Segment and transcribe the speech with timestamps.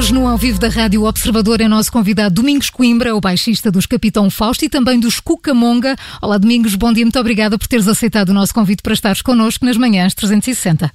[0.00, 3.84] Hoje, no ao vivo da Rádio Observador, é nosso convidado Domingos Coimbra, o baixista dos
[3.84, 5.94] Capitão Fausto e também dos Cucamonga.
[6.22, 9.62] Olá, Domingos, bom dia, muito obrigada por teres aceitado o nosso convite para estares connosco
[9.62, 10.90] nas manhãs 360.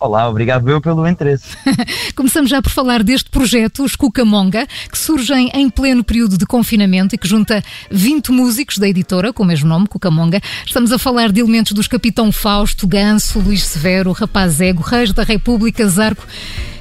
[0.00, 1.54] Olá, obrigado eu pelo interesse.
[2.16, 7.14] Começamos já por falar deste projeto, os Cucamonga, que surgem em pleno período de confinamento
[7.14, 10.40] e que junta 20 músicos da editora, com o mesmo nome, Cucamonga.
[10.64, 15.24] Estamos a falar de elementos dos Capitão Fausto, Ganso, Luís Severo, Rapaz Ego, Reis da
[15.24, 16.26] República, Zarco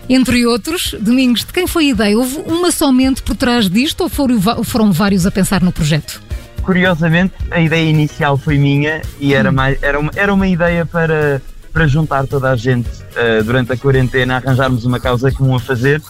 [0.09, 0.95] entre outros.
[0.99, 2.17] Domingos, de quem foi a ideia?
[2.17, 6.21] Houve uma somente por trás disto ou foram, foram vários a pensar no projeto?
[6.61, 9.53] Curiosamente, a ideia inicial foi minha e era, hum.
[9.53, 11.41] mais, era, uma, era uma ideia para
[11.75, 16.01] para juntar toda a gente uh, durante a quarentena, arranjarmos uma causa comum a fazer.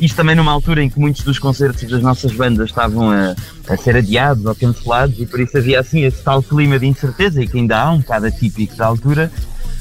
[0.00, 3.34] Isto também numa altura em que muitos dos concertos das nossas bandas estavam a,
[3.68, 7.42] a ser adiados ou cancelados e por isso havia assim esse tal clima de incerteza
[7.42, 9.32] e que ainda há um bocado atípico da altura.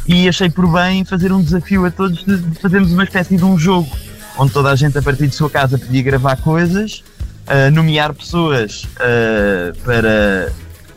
[0.07, 3.57] E achei por bem fazer um desafio a todos de, fazermos uma espécie de um
[3.57, 3.89] jogo
[4.37, 7.03] onde toda a gente a partir de sua casa podia gravar coisas,
[7.47, 10.53] uh, nomear pessoas uh, para,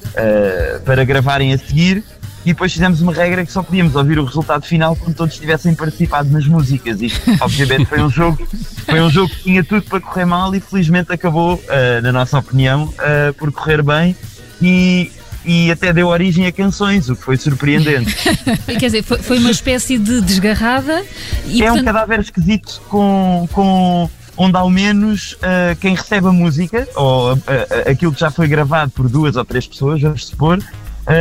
[0.07, 2.05] uh, para gravarem a seguir
[2.45, 5.75] e depois fizemos uma regra que só podíamos ouvir o resultado final quando todos tivessem
[5.75, 7.01] participado nas músicas.
[7.03, 8.47] Isto, obviamente, foi um jogo,
[8.87, 11.63] foi um jogo que tinha tudo para correr mal e felizmente acabou,
[12.03, 12.95] na nossa opinião,
[13.37, 14.17] por correr bem.
[14.63, 15.13] E,
[15.45, 18.15] e até deu origem a canções, o que foi surpreendente.
[18.67, 21.05] Quer dizer, foi, foi uma espécie de desgarrada.
[21.47, 21.83] E, é portanto...
[21.83, 27.37] um cadáver esquisito com, com onde ao menos uh, quem recebe a música, ou uh,
[27.37, 30.59] uh, aquilo que já foi gravado por duas ou três pessoas, vamos supor,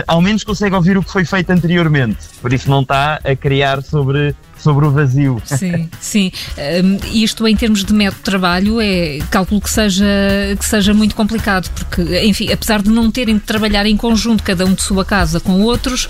[0.08, 2.18] ao menos consegue ouvir o que foi feito anteriormente.
[2.42, 5.42] Por isso não está a criar sobre sobre o vazio.
[5.46, 6.32] Sim, sim.
[6.84, 10.06] Um, isto em termos de método de trabalho é cálculo que seja,
[10.58, 14.66] que seja muito complicado, porque, enfim, apesar de não terem de trabalhar em conjunto, cada
[14.66, 16.10] um de sua casa com outros, uh,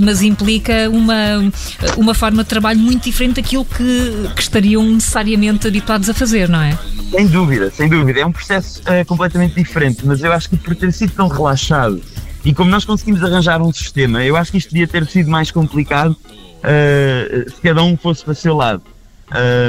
[0.00, 1.52] mas implica uma,
[1.96, 6.62] uma forma de trabalho muito diferente daquilo que, que estariam necessariamente habituados a fazer, não
[6.62, 6.76] é?
[7.10, 8.20] Sem dúvida, sem dúvida.
[8.20, 12.00] É um processo uh, completamente diferente, mas eu acho que por ter sido tão relaxado
[12.44, 15.50] e como nós conseguimos arranjar um sistema, eu acho que isto podia ter sido mais
[15.50, 18.82] complicado uh, se cada um fosse para o seu lado.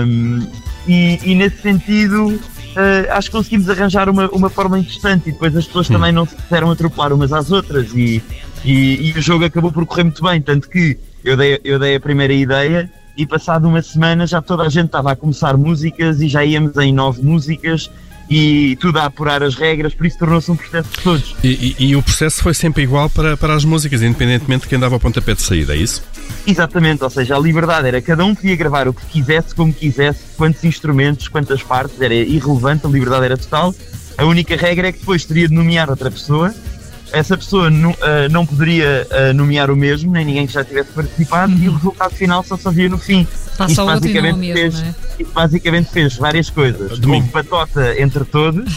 [0.06, 0.46] Um,
[0.88, 5.56] e, e, nesse sentido, uh, acho que conseguimos arranjar uma, uma forma interessante e depois
[5.56, 8.22] as pessoas também não se quiseram atropelar umas às outras e,
[8.66, 10.42] e, e, o jogo acabou por correr muito bem.
[10.42, 14.64] Tanto que eu dei, eu dei a primeira ideia e passado uma semana já toda
[14.64, 17.90] a gente estava a começar músicas e já íamos em nove músicas
[18.30, 21.36] e tudo a apurar as regras, por isso tornou-se um processo de todos.
[21.44, 24.80] E, e, e, o processo foi sempre igual para, para as músicas, independentemente de quem
[24.80, 26.02] dava o pontapé de saída, é isso?
[26.48, 30.22] Exatamente, ou seja, a liberdade era cada um podia gravar o que quisesse, como quisesse,
[30.38, 33.76] quantos instrumentos, quantas partes, era irrelevante, a liberdade era total.
[34.18, 36.54] A única regra é que depois teria de nomear outra pessoa
[37.14, 40.92] essa pessoa não, uh, não poderia uh, nomear o mesmo, nem ninguém que já tivesse
[40.92, 41.64] participado, uhum.
[41.64, 43.26] e o resultado final só se via no fim.
[43.56, 44.96] Passa basicamente, mesmo, fez, é?
[45.20, 46.98] isso basicamente fez várias coisas.
[46.98, 47.30] Domingo.
[47.34, 48.74] Houve batota entre todos,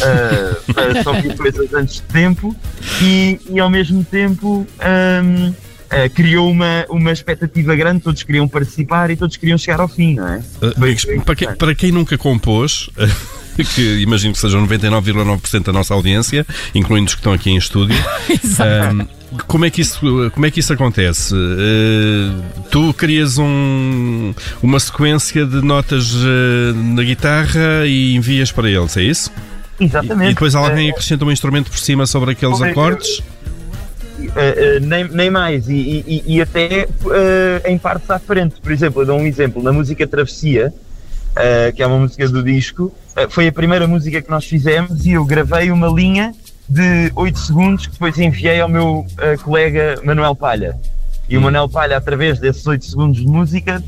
[0.00, 2.56] uh, para só coisas antes de tempo,
[3.02, 4.66] e, e ao mesmo tempo.
[5.22, 5.52] Um,
[5.84, 10.14] Uh, criou uma, uma expectativa grande, todos queriam participar e todos queriam chegar ao fim,
[10.14, 10.42] não é?
[10.60, 12.90] Uh, para, que, para, quem nunca compôs,
[13.62, 17.96] que imagino que sejam 99,9% da nossa audiência, incluindo os que estão aqui em estúdio.
[18.90, 19.06] um,
[19.46, 20.00] como é que isso,
[20.32, 21.34] como é que isso acontece?
[21.34, 24.32] Uh, tu crias um,
[24.62, 29.30] uma sequência de notas uh, na guitarra e envias para eles, é isso?
[29.78, 30.28] Exatamente.
[30.28, 33.22] E, e depois alguém acrescenta um instrumento por cima sobre aqueles acordes?
[34.18, 38.60] Uh, uh, nem, nem mais, e, e, e até uh, em partes à frente.
[38.60, 40.72] Por exemplo, eu dou um exemplo, na música Travessia,
[41.74, 42.94] que é uma música do disco,
[43.30, 46.34] foi a primeira música que nós fizemos e eu gravei uma linha
[46.68, 49.06] de 8 segundos que depois enviei ao meu
[49.42, 50.76] colega Manuel Palha.
[51.28, 51.44] E o hum.
[51.44, 53.82] Manuel Palha, através desses 8 segundos de música,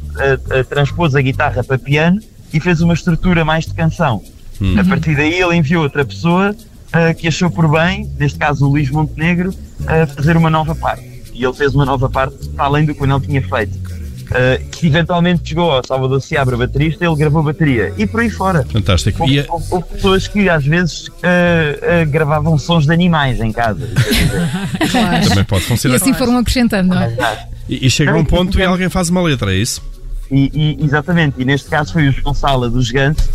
[0.69, 2.21] transpôs a guitarra para piano
[2.53, 4.23] e fez uma estrutura mais de canção.
[4.61, 4.81] Uhum.
[4.81, 8.71] A partir daí ele enviou outra pessoa uh, que achou por bem, neste caso o
[8.71, 11.05] Luís Montenegro, uh, fazer uma nova parte.
[11.33, 13.79] E ele fez uma nova parte para além do que o Anel tinha feito.
[14.27, 18.65] Uh, que eventualmente chegou ao Salvador Seabra, baterista, ele gravou bateria e por aí fora.
[18.65, 19.23] Fantástico.
[19.23, 23.53] Houve, e houve, houve pessoas que às vezes uh, uh, gravavam sons de animais em
[23.53, 23.89] casa.
[24.91, 25.28] claro.
[25.28, 25.95] Também pode funcionar.
[25.95, 27.49] E assim foram acrescentando, não é?
[27.69, 29.81] E, e chega um ponto e alguém faz uma letra, é isso?
[30.29, 33.29] E, e, exatamente, e neste caso foi o João Sala dos Gigantes,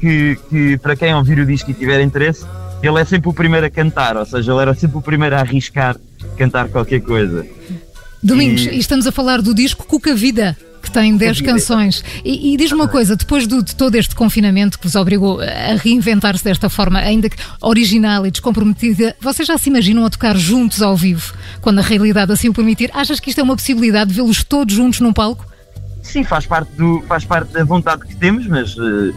[0.00, 2.46] que, que para quem ouvir o disco e tiver interesse,
[2.82, 5.40] ele é sempre o primeiro a cantar, ou seja, ele era sempre o primeiro a
[5.40, 5.96] arriscar
[6.38, 7.46] cantar qualquer coisa.
[8.22, 8.78] Domingos, e...
[8.78, 12.04] estamos a falar do disco Cuca Vida que tem 10 canções.
[12.24, 15.76] E, e diz-me uma coisa, depois do, de todo este confinamento que vos obrigou a
[15.76, 20.82] reinventar-se desta forma, ainda que original e descomprometida, vocês já se imaginam a tocar juntos
[20.82, 22.90] ao vivo, quando a realidade assim o permitir?
[22.92, 25.52] Achas que isto é uma possibilidade de vê-los todos juntos num palco?
[26.02, 29.14] sim, faz parte, do, faz parte da vontade que temos, mas uh, uh,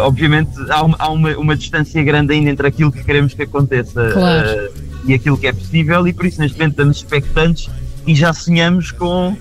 [0.00, 4.10] obviamente há, uma, há uma, uma, distância grande ainda entre aquilo que queremos que aconteça
[4.12, 4.70] claro.
[5.06, 7.70] e aquilo que é possível, e por isso neste momento estamos expectantes
[8.06, 9.36] e já sonhamos com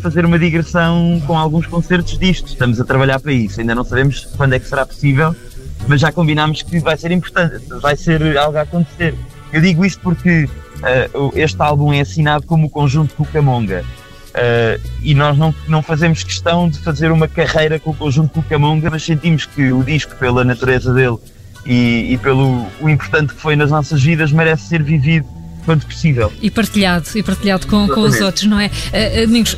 [0.00, 2.46] fazer uma digressão com alguns concertos disto.
[2.46, 5.34] Estamos a trabalhar para isso, ainda não sabemos quando é que será possível,
[5.86, 9.14] mas já combinámos que vai ser importante, vai ser algo a acontecer.
[9.52, 13.84] Eu digo isto porque uh, este álbum é assinado como o conjunto Cucamonga.
[14.30, 18.90] Uh, e nós não, não fazemos questão de fazer uma carreira com o conjunto Cucamonga,
[18.90, 21.18] mas sentimos que o disco, pela natureza dele
[21.66, 25.28] e, e pelo o importante que foi nas nossas vidas, merece ser vivido
[25.64, 26.32] quanto possível.
[26.40, 28.66] E partilhado, e partilhado com, com os outros, não é?
[28.66, 29.56] Uh, Domingos,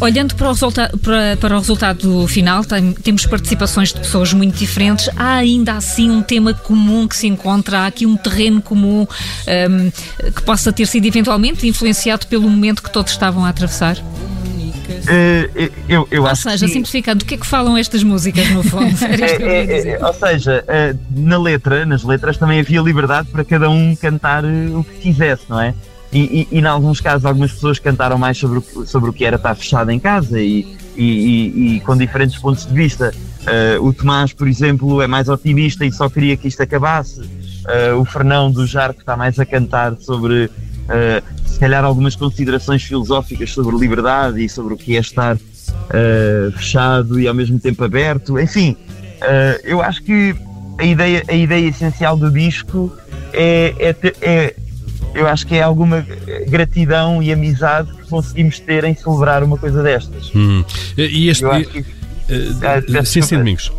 [0.00, 4.56] olhando para o, resulta para, para o resultado final, tem, temos participações de pessoas muito
[4.56, 9.02] diferentes, há ainda assim um tema comum que se encontra, há aqui um terreno comum
[9.02, 9.06] um,
[9.46, 9.90] ehm,
[10.34, 13.96] que possa ter sido eventualmente influenciado pelo momento que todos estavam a atravessar?
[15.06, 16.72] Uh, eu, eu ou acho seja, que...
[16.72, 18.96] simplificando, o que é que falam estas músicas no fundo?
[19.06, 23.70] é, é, é, ou seja, uh, na letra, nas letras também havia liberdade para cada
[23.70, 25.74] um cantar uh, o que quisesse, não é?
[26.12, 29.24] E, e, e, em alguns casos algumas pessoas cantaram mais sobre o, sobre o que
[29.24, 33.12] era estar fechado em casa e, e, e com diferentes pontos de vista.
[33.80, 37.20] o Tomás, por exemplo, é mais otimista e só queria que isto acabasse.
[37.98, 40.48] o Fernão do Jarco está mais a cantar sobre
[41.56, 47.18] se calhar algumas considerações filosóficas sobre liberdade e sobre o que é estar uh, fechado
[47.18, 48.38] e ao mesmo tempo aberto.
[48.38, 48.76] Enfim,
[49.22, 50.36] uh, eu acho que
[50.76, 52.92] a ideia, a ideia essencial do disco
[53.32, 54.54] é, é, ter, é,
[55.14, 56.06] eu acho que é alguma
[56.46, 60.30] gratidão e amizade que conseguimos ter em celebrar uma coisa destas.
[60.34, 60.62] Hum.
[60.98, 61.42] E este.
[61.64, 63.72] Que, uh, sim, sim, Domingos.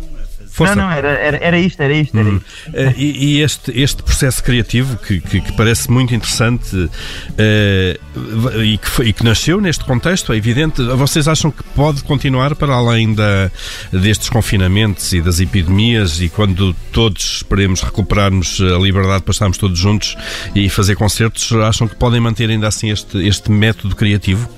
[0.58, 0.74] Força.
[0.74, 2.18] Não, não, era, era, era isto, era isto.
[2.18, 2.36] Era hum.
[2.36, 2.70] isto.
[2.70, 8.76] Uh, e, e este, este processo criativo que, que, que parece muito interessante uh, e,
[8.76, 13.14] que e que nasceu neste contexto, é evidente, vocês acham que pode continuar para além
[13.14, 13.50] da,
[13.92, 19.78] destes confinamentos e das epidemias e quando todos esperemos recuperarmos a liberdade para estarmos todos
[19.78, 20.16] juntos
[20.56, 24.48] e fazer concertos, acham que podem manter ainda assim este, este método criativo?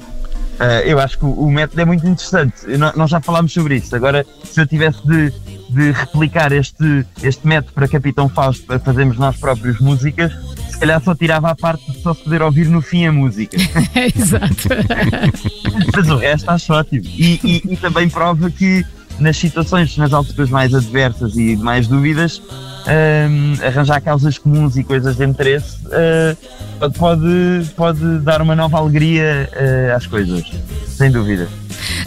[0.60, 2.66] Uh, eu acho que o, o, método é muito interessante.
[2.94, 3.96] Nós já falámos sobre isso.
[3.96, 5.32] Agora, se eu tivesse de,
[5.72, 10.32] de replicar este, este método para Capitão Fausto, para fazermos nós próprios músicas,
[10.70, 13.56] se calhar só tirava a parte de só se poder ouvir no fim a música.
[14.16, 14.68] Exato.
[15.94, 17.04] Mas o resto acho ótimo.
[17.04, 18.84] E, e, e também prova que
[19.20, 25.16] nas situações, nas alturas mais adversas e mais dúvidas, um, arranjar causas comuns e coisas
[25.16, 30.42] de interesse uh, pode, pode dar uma nova alegria uh, às coisas,
[30.88, 31.48] sem dúvida.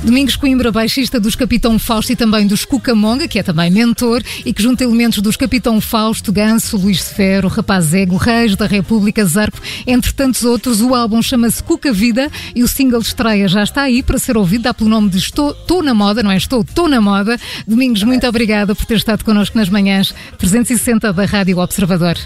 [0.03, 4.51] Domingos Coimbra, baixista dos Capitão Fausto e também dos Cucamonga, que é também mentor e
[4.51, 9.57] que junta elementos dos Capitão Fausto, Ganso, Luís Sefero, Rapaz Ego, Reis da República, Zarco,
[9.87, 10.81] entre tantos outros.
[10.81, 14.63] O álbum chama-se Cuca Vida e o single estreia já está aí para ser ouvido,
[14.63, 17.39] dá pelo nome de Estou, Estou na Moda, não é Estou, Estou na Moda.
[17.65, 22.17] Domingos, muito obrigada por ter estado connosco nas manhãs 360 da Rádio Observador.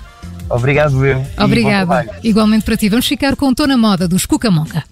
[0.49, 1.23] Obrigado, eu.
[1.37, 2.09] Obrigada.
[2.23, 2.89] Igualmente para ti.
[2.89, 4.83] Vamos ficar com Estou na Moda dos Cucamonga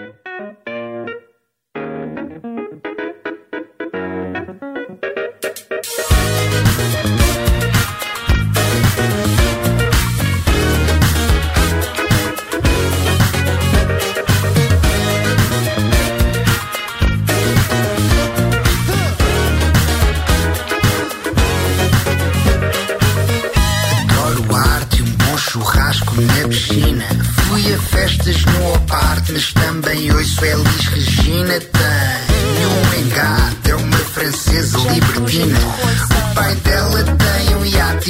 [0.00, 0.69] thank you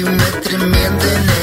[0.04, 1.39] um iate e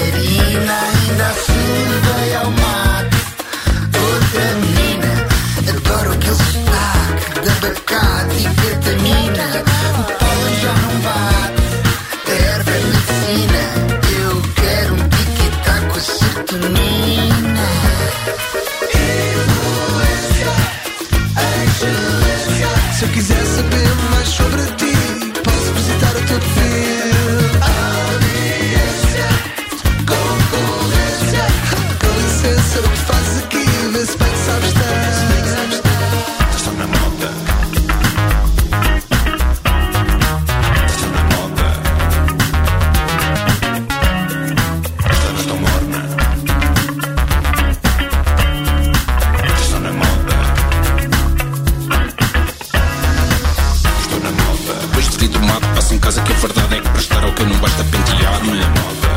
[57.78, 58.62] não basta pentear-me.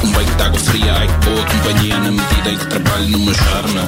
[0.05, 3.19] Um banho de água fria, ai que boa companhia na medida em que trabalho no
[3.19, 3.81] meu charme.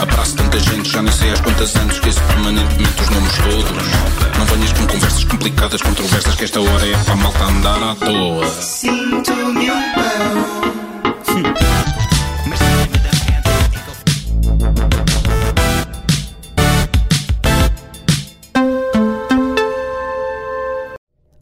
[0.00, 4.38] Abraço tanta gente, já nem sei às quantas anos esqueço permanentemente os nomes todos.
[4.38, 7.94] Não venhas com conversas complicadas, controversas, que esta hora é para a malta andar à
[7.94, 8.46] toa.
[8.60, 10.62] Sinto-me um pão.